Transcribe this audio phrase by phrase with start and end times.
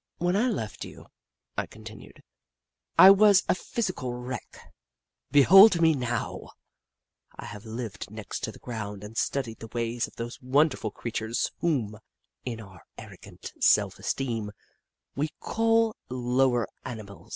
[0.24, 1.08] "When I left you,"
[1.58, 2.22] I continued,"
[2.98, 4.72] I was a physical wreck.
[5.30, 6.52] Behold me now!
[7.38, 11.50] I have lived next to the ground and studied the ways of those wonderful creatures
[11.58, 11.98] whom,
[12.42, 14.50] in our ar rogant self esteem,
[15.14, 17.24] we call the lower animals.